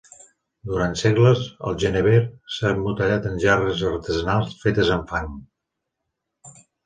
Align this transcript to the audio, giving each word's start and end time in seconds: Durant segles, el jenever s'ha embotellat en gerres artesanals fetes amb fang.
Durant 0.67 0.95
segles, 1.01 1.41
el 1.71 1.75
jenever 1.83 2.15
s'ha 2.55 2.71
embotellat 2.77 3.27
en 3.33 3.37
gerres 3.45 3.83
artesanals 3.91 4.57
fetes 4.63 4.91
amb 4.97 5.13
fang. 5.15 5.31